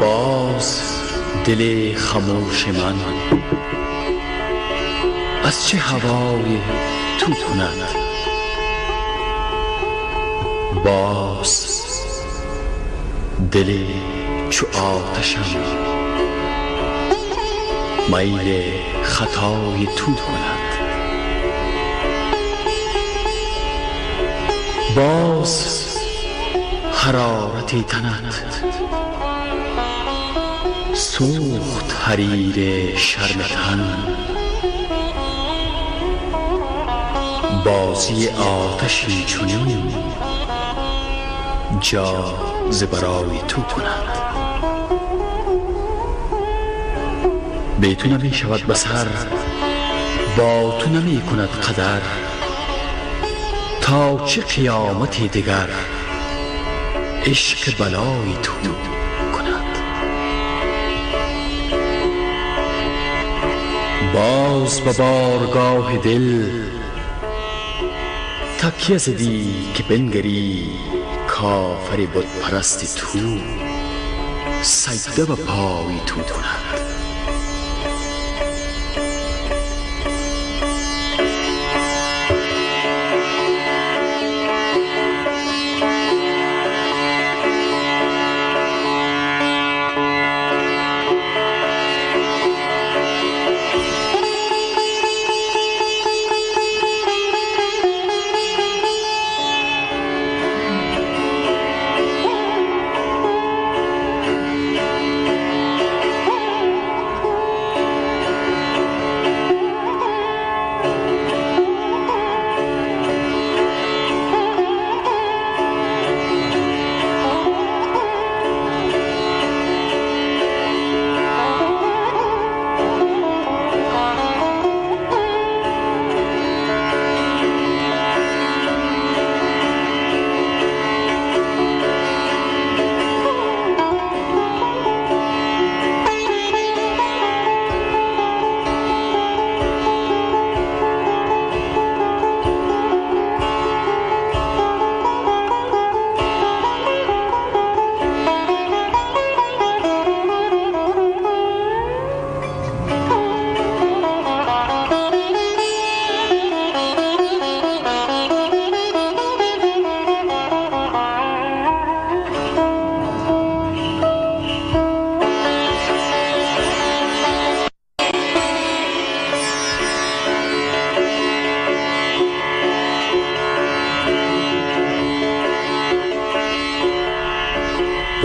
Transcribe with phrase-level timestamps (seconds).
[0.00, 0.80] باز
[1.44, 2.94] دل خموش من
[5.44, 6.58] از چه هوای
[7.18, 7.88] تو کند
[10.84, 11.66] باز
[13.52, 13.84] دل
[14.50, 15.44] چو آتشم
[18.08, 18.62] میل
[19.02, 20.66] خطای تو کند
[24.96, 25.66] باز
[26.92, 28.44] حرارت تنت
[30.96, 33.98] سوخت حریر شرم تن
[37.64, 39.94] بازی آتشی چنین
[41.80, 42.34] جا
[42.70, 44.08] ز برای تو کند.
[47.80, 49.06] بی تو نمی شود بسر
[50.36, 52.00] با تو نمی کند قدر.
[53.80, 55.68] تا چه قیامتی دگر
[57.26, 58.95] عشق بلای تو.
[64.14, 66.44] باز به بارگاه دل.
[68.58, 70.70] تکیه زدی که بنگری
[71.28, 73.18] کافر بت پرست تو؟
[74.62, 76.95] سجده به پای تو کند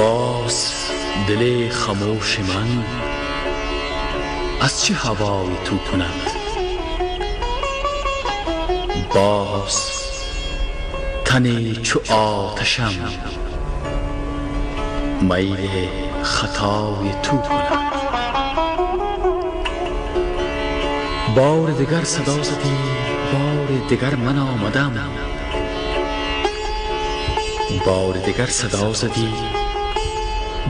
[0.00, 0.72] باز
[1.28, 2.84] دل خموش من
[4.60, 6.30] از چه هوای تو کند؟
[9.14, 9.90] باز
[11.24, 12.92] تن چو آتشم
[15.20, 15.88] میل
[16.22, 17.92] خطای تو کند.
[21.36, 22.76] بار دگر صدا زدی
[23.32, 24.92] بار دگر من آمدم.
[27.86, 29.32] بار دگر صدا زدی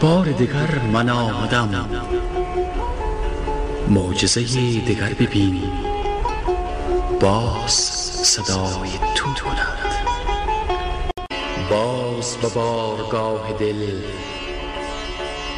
[0.00, 1.86] بار دگر من آمدم.
[3.88, 4.40] معجزه
[4.80, 5.62] دگر ببین.
[7.20, 7.72] باز
[8.22, 9.86] صدای تو کند
[11.70, 14.00] باز به بارگاه دل.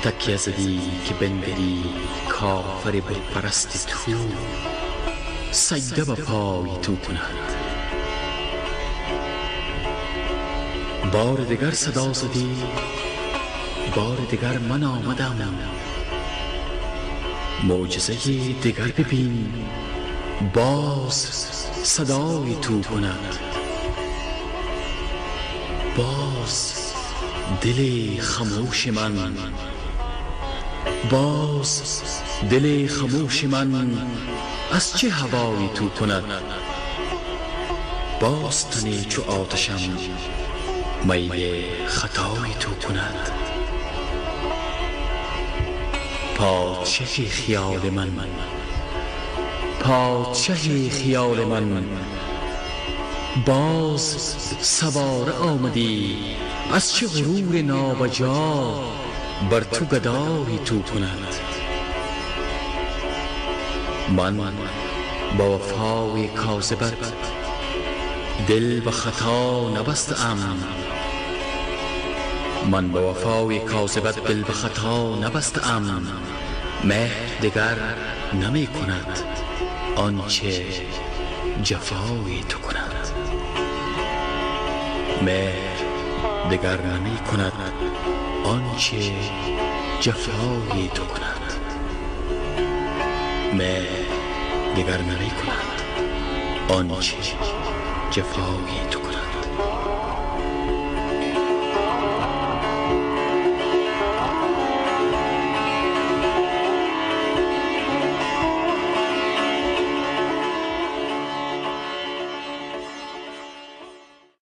[0.05, 1.85] تکیه زدی که بنگری
[2.29, 4.13] کافر بود پرست تو.
[5.51, 7.53] سجده به پای تو کند.
[11.13, 12.57] بار دگر صدا زدی.
[13.97, 15.59] بار دگر من آمدم.
[17.63, 18.15] معجزه
[18.65, 19.53] دگر ببین.
[20.55, 21.15] باز
[21.83, 23.39] صدای تو کند.
[25.97, 26.75] باز
[27.61, 29.35] دل خموش من.
[31.11, 31.83] باز
[32.51, 33.99] دل خموش من
[34.73, 36.25] از چه هوای تو کند؟
[38.21, 39.99] باز تنی چو آتشم
[41.05, 43.58] میل خطای تو کند.
[46.39, 48.11] پادشه خیال من.
[49.81, 51.85] پادشه خیال من.
[53.47, 54.17] باز
[54.61, 56.17] سواره آمدی
[56.73, 58.75] از چه غرور نابجا
[59.51, 61.35] بر تو گدای تو کند.
[64.17, 64.53] من
[65.39, 67.13] با وفای کاذبت
[68.49, 70.88] دل به خطا نبسته ام
[72.71, 76.03] من به وفای کاذبت دل به خطا نبستم
[76.85, 77.77] مهر دگر
[78.35, 79.19] نمی کند.
[79.97, 80.65] آنچه
[81.63, 83.09] جفای تو کند.
[85.23, 85.79] مهر
[86.51, 87.53] دگر نمی کند.
[88.45, 89.13] آنچه
[90.01, 91.53] جفای تو کند.
[93.53, 94.09] مهر
[94.77, 95.83] دگر نمی کند.
[96.69, 97.17] آنچه
[98.11, 99.08] جفای تو کند.